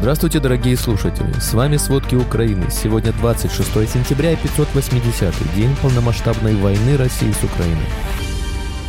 [0.00, 1.30] Здравствуйте, дорогие слушатели!
[1.38, 2.70] С вами «Сводки Украины».
[2.70, 7.84] Сегодня 26 сентября и 580-й день полномасштабной войны России с Украиной.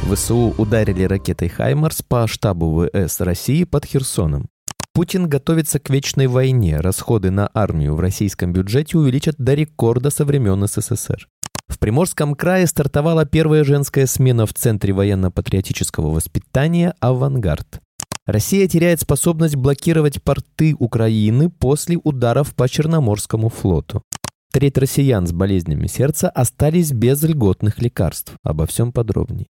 [0.09, 4.47] ВСУ ударили ракетой «Хаймарс» по штабу ВС России под Херсоном.
[4.93, 6.79] Путин готовится к вечной войне.
[6.79, 11.28] Расходы на армию в российском бюджете увеличат до рекорда со времен СССР.
[11.67, 17.81] В Приморском крае стартовала первая женская смена в Центре военно-патриотического воспитания «Авангард».
[18.26, 24.04] Россия теряет способность блокировать порты Украины после ударов по Черноморскому флоту.
[24.52, 28.34] Треть россиян с болезнями сердца остались без льготных лекарств.
[28.44, 29.48] Обо всем подробнее.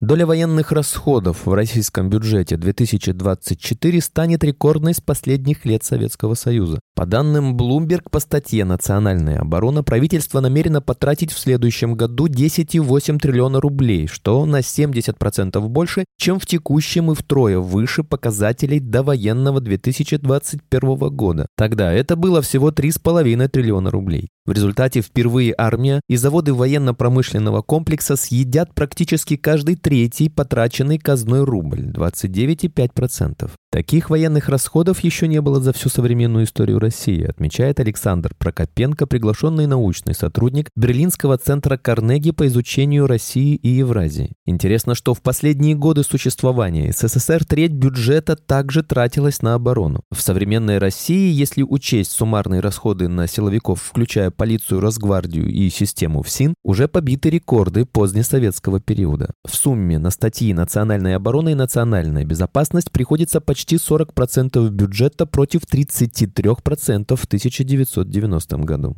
[0.00, 6.80] Доля военных расходов в российском бюджете 2024 станет рекордной с последних лет Советского Союза.
[6.94, 13.60] По данным Bloomberg, по статье «Национальная оборона» правительство намерено потратить в следующем году 10,8 триллиона
[13.60, 21.46] рублей, что на 70% больше, чем в текущем и втрое выше показателей довоенного 2021 года.
[21.56, 24.28] Тогда это было всего 3,5 триллиона рублей.
[24.46, 31.80] В результате впервые армия и заводы военно-промышленного комплекса съедят практически каждый третий потраченный казной рубль–
[31.94, 33.50] 29,5%.
[33.72, 39.66] Таких военных расходов еще не было за всю современную историю России, отмечает Александр Прокопенко, приглашенный
[39.66, 44.34] научный сотрудник Берлинского центра Карнеги по изучению России и Евразии.
[44.44, 50.02] Интересно, что в последние годы существования СССР треть бюджета также тратилась на оборону.
[50.14, 56.54] В современной России, если учесть суммарные расходы на силовиков, включая полицию, Росгвардию и систему ФСИН,
[56.64, 59.30] уже побиты рекорды позднесоветского периода.
[59.44, 67.16] В сумме на статьи национальной обороны и национальная безопасность приходится почти 40% бюджета против 33%
[67.16, 68.96] в 1990 году.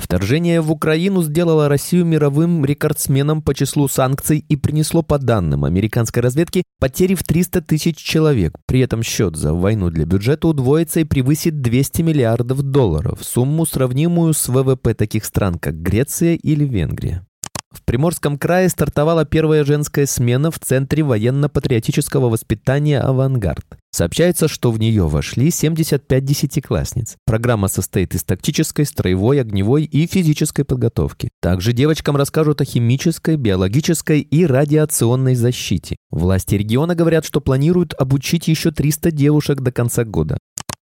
[0.00, 6.22] Вторжение в Украину сделало Россию мировым рекордсменом по числу санкций и принесло, по данным американской
[6.22, 8.54] разведки, потери в 300 тысяч человек.
[8.66, 14.32] При этом счет за войну для бюджета удвоится и превысит 200 миллиардов долларов, сумму, сравнимую
[14.32, 17.26] с ВВП таких стран, как Греция или Венгрия.
[17.72, 23.64] В Приморском крае стартовала первая женская смена в Центре военно-патриотического воспитания «Авангард».
[23.92, 27.16] Сообщается, что в нее вошли 75 десятиклассниц.
[27.26, 31.30] Программа состоит из тактической, строевой, огневой и физической подготовки.
[31.40, 35.96] Также девочкам расскажут о химической, биологической и радиационной защите.
[36.10, 40.38] Власти региона говорят, что планируют обучить еще 300 девушек до конца года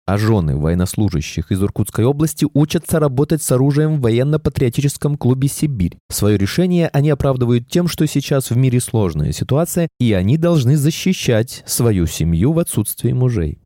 [0.07, 5.97] а жены военнослужащих из Иркутской области учатся работать с оружием в военно-патриотическом клубе «Сибирь».
[6.09, 11.62] Свое решение они оправдывают тем, что сейчас в мире сложная ситуация, и они должны защищать
[11.68, 13.59] свою семью в отсутствии мужей.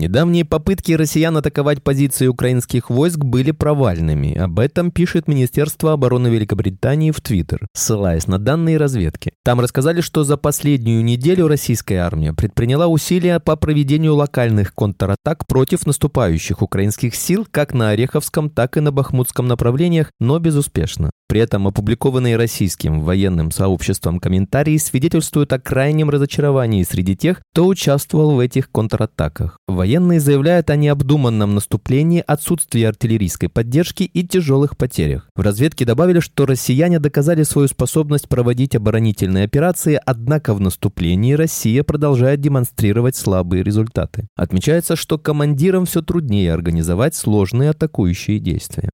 [0.00, 4.34] Недавние попытки россиян атаковать позиции украинских войск были провальными.
[4.34, 9.34] Об этом пишет Министерство обороны Великобритании в Твиттер, ссылаясь на данные разведки.
[9.44, 15.84] Там рассказали, что за последнюю неделю российская армия предприняла усилия по проведению локальных контратак против
[15.84, 21.10] наступающих украинских сил как на Ореховском, так и на Бахмутском направлениях, но безуспешно.
[21.30, 28.32] При этом опубликованные российским военным сообществом комментарии свидетельствуют о крайнем разочаровании среди тех, кто участвовал
[28.32, 29.56] в этих контратаках.
[29.68, 35.28] Военные заявляют о необдуманном наступлении, отсутствии артиллерийской поддержки и тяжелых потерях.
[35.36, 41.84] В разведке добавили, что россияне доказали свою способность проводить оборонительные операции, однако в наступлении Россия
[41.84, 44.26] продолжает демонстрировать слабые результаты.
[44.34, 48.90] Отмечается, что командирам все труднее организовать сложные атакующие действия.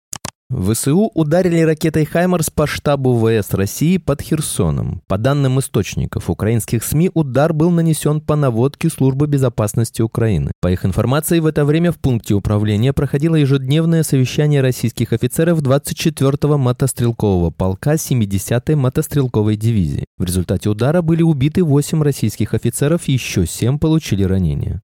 [0.49, 5.03] ВСУ ударили ракетой «Хаймарс» по штабу ВС России под Херсоном.
[5.09, 10.53] По данным источников украинских СМИ, удар был нанесен по наводке Службы безопасности Украины.
[10.61, 16.57] По их информации, в это время в пункте управления проходило ежедневное совещание российских офицеров 24-го
[16.57, 20.05] мотострелкового полка 70-й мотострелковой дивизии.
[20.17, 24.81] В результате удара были убиты 8 российских офицеров, еще 7 получили ранения.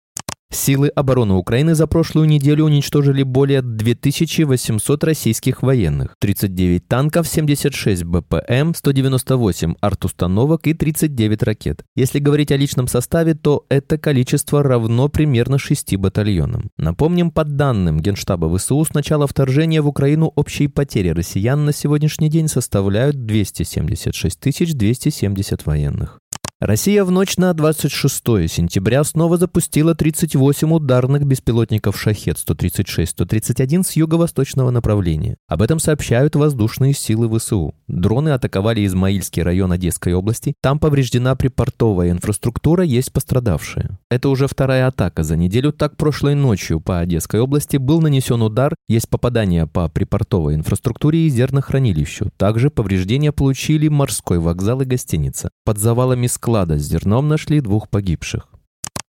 [0.55, 8.75] Силы обороны Украины за прошлую неделю уничтожили более 2800 российских военных, 39 танков, 76 БПМ,
[8.75, 11.85] 198 артустановок и 39 ракет.
[11.97, 16.69] Если говорить о личном составе, то это количество равно примерно 6 батальонам.
[16.77, 22.29] Напомним, по данным Генштаба ВСУ, с начала вторжения в Украину общие потери россиян на сегодняшний
[22.29, 26.22] день составляют 276 270 военных.
[26.65, 35.39] Россия в ночь на 26 сентября снова запустила 38 ударных беспилотников «Шахет-136-131» с юго-восточного направления.
[35.49, 37.75] Об этом сообщают воздушные силы ВСУ.
[37.89, 40.55] Дроны атаковали Измаильский район Одесской области.
[40.63, 43.99] Там повреждена припортовая инфраструктура, есть пострадавшие.
[44.09, 45.73] Это уже вторая атака за неделю.
[45.73, 51.29] Так прошлой ночью по Одесской области был нанесен удар, есть попадание по припортовой инфраструктуре и
[51.29, 52.31] зернохранилищу.
[52.37, 55.51] Также повреждения получили морской вокзал и гостиница.
[55.65, 58.47] Под завалами склада склада с зерном нашли двух погибших.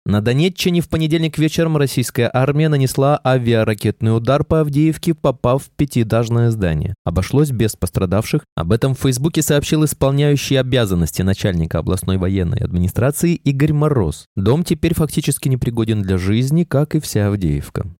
[0.06, 6.51] На Донеччине в понедельник вечером российская армия нанесла авиаракетный удар по Авдеевке, попав в пятиэтажное
[6.51, 6.94] здание.
[7.04, 8.44] Обошлось без пострадавших.
[8.56, 14.25] Об этом в Фейсбуке сообщил исполняющий обязанности начальника областной военной администрации Игорь Мороз.
[14.38, 17.94] Дом теперь фактически непригоден для жизни, как и вся Авдеевка.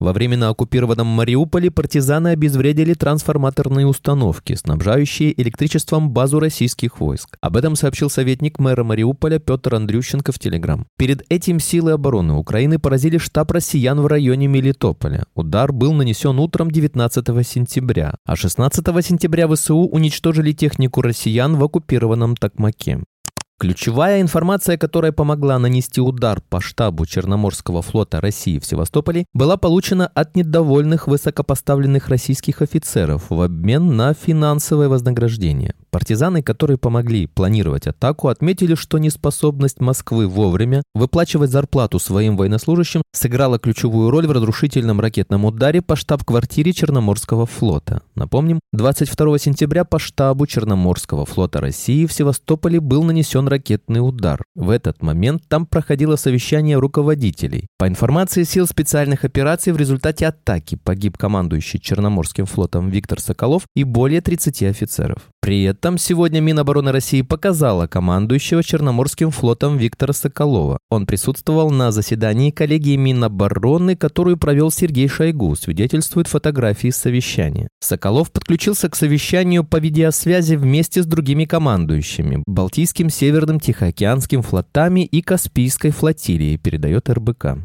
[0.00, 7.36] Во время на оккупированном Мариуполе партизаны обезвредили трансформаторные установки, снабжающие электричеством базу российских войск.
[7.42, 10.86] Об этом сообщил советник мэра Мариуполя Петр Андрющенко в Телеграм.
[10.96, 15.24] Перед этим силы обороны Украины поразили штаб россиян в районе Мелитополя.
[15.34, 22.36] Удар был нанесен утром 19 сентября, а 16 сентября ВСУ уничтожили технику россиян в оккупированном
[22.36, 23.00] Токмаке.
[23.60, 30.06] Ключевая информация, которая помогла нанести удар по штабу Черноморского флота России в Севастополе, была получена
[30.06, 35.74] от недовольных высокопоставленных российских офицеров в обмен на финансовое вознаграждение.
[35.90, 43.58] Партизаны, которые помогли планировать атаку, отметили, что неспособность Москвы вовремя выплачивать зарплату своим военнослужащим сыграла
[43.58, 48.02] ключевую роль в разрушительном ракетном ударе по штаб-квартире Черноморского флота.
[48.14, 54.44] Напомним, 22 сентября по штабу Черноморского флота России в Севастополе был нанесен ракетный удар.
[54.54, 57.66] В этот момент там проходило совещание руководителей.
[57.78, 63.82] По информации сил специальных операций, в результате атаки погиб командующий Черноморским флотом Виктор Соколов и
[63.82, 65.22] более 30 офицеров.
[65.40, 70.78] При этом сегодня Минобороны России показала командующего Черноморским флотом Виктора Соколова.
[70.90, 77.68] Он присутствовал на заседании коллегии Минобороны, которую провел Сергей Шойгу, свидетельствует фотографии совещания.
[77.80, 85.22] Соколов подключился к совещанию по видеосвязи вместе с другими командующими– Балтийским, Северным, Тихоокеанским флотами и
[85.22, 87.58] Каспийской флотилией, передает РБК.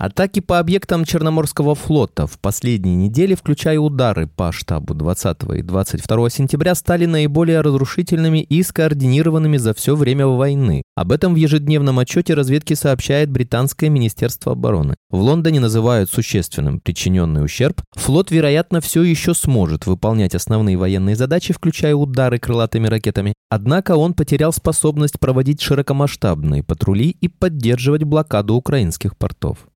[0.00, 6.30] Атаки по объектам Черноморского флота в последние недели, включая удары по штабу 20 и 22
[6.30, 10.82] сентября, стали наиболее разрушительными и скоординированными за все время войны.
[10.94, 14.94] Об этом в ежедневном отчете разведки сообщает британское Министерство обороны.
[15.10, 17.82] В Лондоне называют существенным причиненный ущерб.
[17.96, 23.34] Флот, вероятно, все еще сможет выполнять основные военные задачи, включая удары крылатыми ракетами.
[23.50, 29.66] Однако он потерял способность проводить широкомасштабные патрули и поддерживать блокаду украинских портов.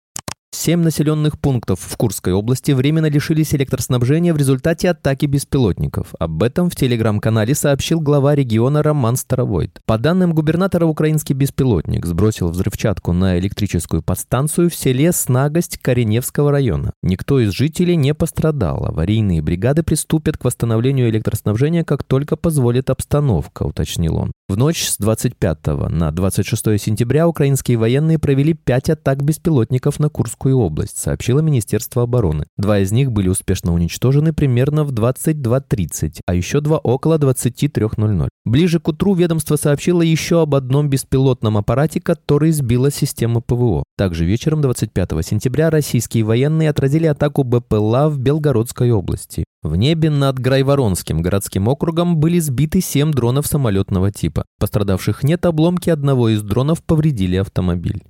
[0.64, 6.14] Семь населенных пунктов в Курской области временно лишились электроснабжения в результате атаки беспилотников.
[6.20, 9.80] Об этом в телеграм-канале сообщил глава региона Роман Старовойт.
[9.86, 16.92] По данным губернатора, украинский беспилотник сбросил взрывчатку на электрическую подстанцию в селе Снагость Кореневского района.
[17.02, 18.86] Никто из жителей не пострадал.
[18.86, 24.30] Аварийные бригады приступят к восстановлению электроснабжения, как только позволит обстановка, уточнил он.
[24.52, 30.58] В ночь с 25 на 26 сентября украинские военные провели пять атак беспилотников на Курскую
[30.58, 32.44] область, сообщило Министерство обороны.
[32.58, 38.28] Два из них были успешно уничтожены примерно в 22.30, а еще два около 23.00.
[38.44, 43.84] Ближе к утру ведомство сообщило еще об одном беспилотном аппарате, который сбила система ПВО.
[43.96, 49.44] Также вечером 25 сентября российские военные отразили атаку БПЛА в Белгородской области.
[49.62, 54.44] В небе над Грайворонским городским округом были сбиты семь дронов самолетного типа.
[54.58, 58.02] Пострадавших нет, обломки одного из дронов повредили автомобиль.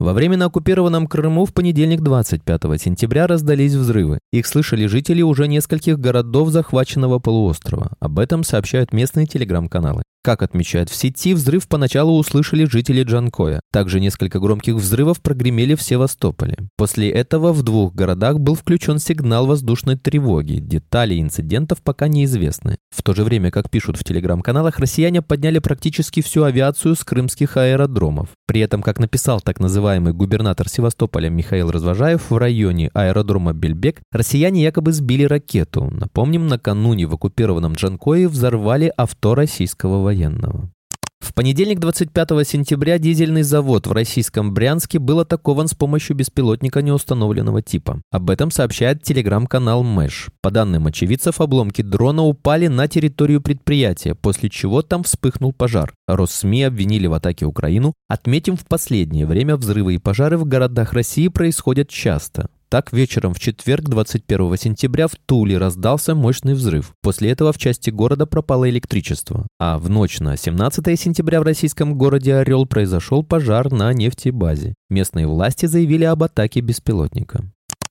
[0.00, 4.18] Во время на оккупированном Крыму в понедельник 25 сентября раздались взрывы.
[4.32, 7.92] Их слышали жители уже нескольких городов захваченного полуострова.
[8.00, 10.02] Об этом сообщают местные телеграм-каналы.
[10.26, 13.60] Как отмечают в сети, взрыв поначалу услышали жители Джанкоя.
[13.72, 16.56] Также несколько громких взрывов прогремели в Севастополе.
[16.76, 20.54] После этого в двух городах был включен сигнал воздушной тревоги.
[20.54, 22.78] Детали инцидентов пока неизвестны.
[22.92, 27.56] В то же время, как пишут в телеграм-каналах, россияне подняли практически всю авиацию с крымских
[27.56, 28.30] аэродромов.
[28.48, 34.64] При этом, как написал так называемый губернатор Севастополя Михаил Развожаев, в районе аэродрома Бельбек россияне
[34.64, 35.88] якобы сбили ракету.
[35.88, 40.70] Напомним, накануне в оккупированном Джанкое взорвали авто российского военного военного.
[41.18, 47.62] В понедельник 25 сентября дизельный завод в российском Брянске был атакован с помощью беспилотника неустановленного
[47.62, 48.00] типа.
[48.12, 50.28] Об этом сообщает телеграм-канал Мэш.
[50.40, 55.92] По данным очевидцев, обломки дрона упали на территорию предприятия, после чего там вспыхнул пожар.
[56.06, 57.94] Россми обвинили в атаке Украину.
[58.08, 62.50] Отметим, в последнее время взрывы и пожары в городах России происходят часто.
[62.68, 66.94] Так, вечером в четверг, 21 сентября, в Туле раздался мощный взрыв.
[67.00, 69.46] После этого в части города пропало электричество.
[69.60, 74.74] А в ночь на 17 сентября в российском городе Орел произошел пожар на нефтебазе.
[74.90, 77.44] Местные власти заявили об атаке беспилотника.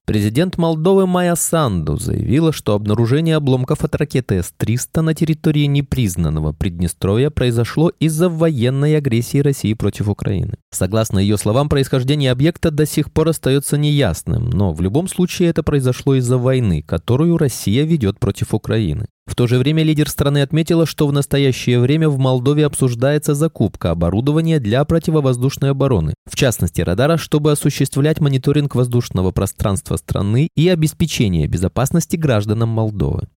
[0.06, 7.32] Президент Молдовы Майя Санду заявила, что обнаружение обломков от ракеты С-300 на территории непризнанного Приднестровья
[7.32, 10.58] произошло из-за военной агрессии России против Украины.
[10.70, 15.64] Согласно ее словам, происхождение объекта до сих пор остается неясным, но в любом случае это
[15.64, 19.08] произошло из-за войны, которую Россия ведет против Украины.
[19.26, 23.92] В то же время лидер страны отметила, что в настоящее время в Молдове обсуждается закупка
[23.92, 31.48] оборудования для противовоздушной обороны, в частности радара, чтобы осуществлять мониторинг воздушного пространства страны и обеспечение
[31.48, 33.28] безопасности гражданам Молдовы.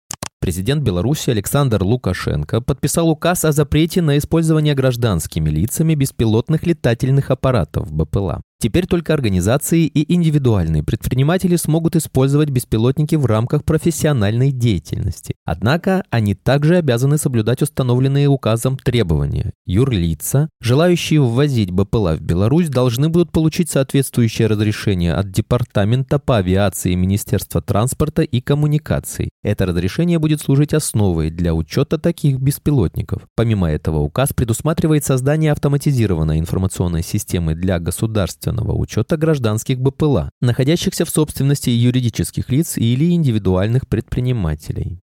[0.41, 7.93] Президент Беларуси Александр Лукашенко подписал указ о запрете на использование гражданскими лицами беспилотных летательных аппаратов
[7.93, 8.43] БПЛА.
[8.61, 15.37] Теперь только организации и индивидуальные предприниматели смогут использовать беспилотники в рамках профессиональной деятельности.
[15.45, 19.53] Однако они также обязаны соблюдать установленные указом требования.
[19.65, 26.95] Юрлица, желающие ввозить БПЛА в Беларусь, должны будут получить соответствующее разрешение от Департамента по авиации
[26.95, 29.29] Министерства транспорта и коммуникаций.
[29.45, 33.23] Это разрешение будет служить основой для учета таких беспилотников.
[33.37, 41.05] Помимо этого, указ предусматривает создание автоматизированной информационной системы для государств государственного учета гражданских БПЛА, находящихся
[41.05, 44.99] в собственности юридических лиц или индивидуальных предпринимателей.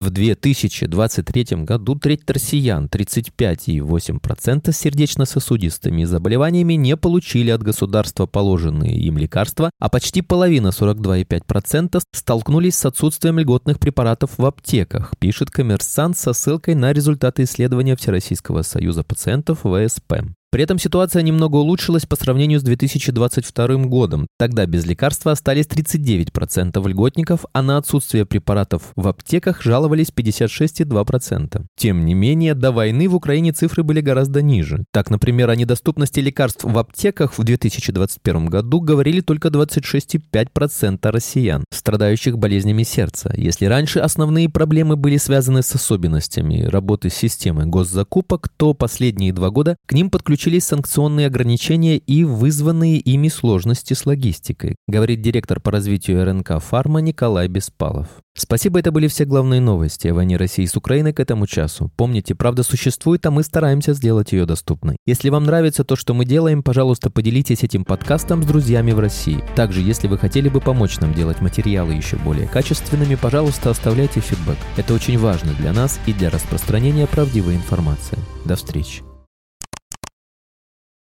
[0.00, 9.18] В 2023 году треть россиян, 35,8% с сердечно-сосудистыми заболеваниями не получили от государства положенные им
[9.18, 16.32] лекарства, а почти половина, 42,5%, столкнулись с отсутствием льготных препаратов в аптеках, пишет коммерсант со
[16.32, 20.37] ссылкой на результаты исследования Всероссийского союза пациентов ВСП.
[20.50, 24.28] При этом ситуация немного улучшилась по сравнению с 2022 годом.
[24.38, 31.64] Тогда без лекарства остались 39% льготников, а на отсутствие препаратов в аптеках жаловались 56,2%.
[31.76, 34.86] Тем не менее, до войны в Украине цифры были гораздо ниже.
[34.90, 42.38] Так, например, о недоступности лекарств в аптеках в 2021 году говорили только 26,5% россиян, страдающих
[42.38, 43.34] болезнями сердца.
[43.36, 49.76] Если раньше основные проблемы были связаны с особенностями работы системы госзакупок, то последние два года
[49.86, 55.72] к ним подключились включились санкционные ограничения и вызванные ими сложности с логистикой, говорит директор по
[55.72, 58.06] развитию РНК «Фарма» Николай Беспалов.
[58.36, 61.90] Спасибо, это были все главные новости о войне России с Украиной к этому часу.
[61.96, 64.96] Помните, правда существует, а мы стараемся сделать ее доступной.
[65.06, 69.42] Если вам нравится то, что мы делаем, пожалуйста, поделитесь этим подкастом с друзьями в России.
[69.56, 74.58] Также, если вы хотели бы помочь нам делать материалы еще более качественными, пожалуйста, оставляйте фидбэк.
[74.76, 78.18] Это очень важно для нас и для распространения правдивой информации.
[78.44, 79.07] До встречи.